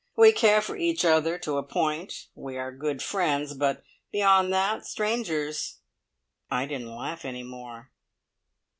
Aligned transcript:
We 0.15 0.31
care 0.31 0.63
for 0.63 0.75
each 0.75 1.05
other; 1.05 1.37
to 1.37 1.57
a 1.59 1.63
point 1.63 2.25
we 2.33 2.57
are 2.57 2.71
good 2.71 3.03
friends, 3.03 3.53
but 3.53 3.83
beyond 4.11 4.51
that 4.51 4.83
strangers." 4.83 5.77
I 6.49 6.65
didn't 6.65 6.95
laugh 6.95 7.23
any 7.23 7.43
more. 7.43 7.91